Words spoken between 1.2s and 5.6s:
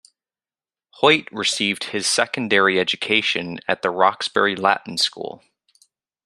received his secondary education at The Roxbury Latin School.